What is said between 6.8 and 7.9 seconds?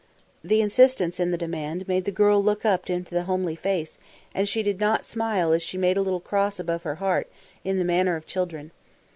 her heart in the